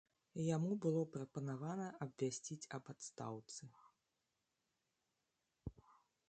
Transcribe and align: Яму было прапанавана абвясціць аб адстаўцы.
Яму 0.43 0.71
было 0.85 1.01
прапанавана 1.17 1.85
абвясціць 2.05 2.69
аб 2.79 2.85
адстаўцы. 2.95 3.71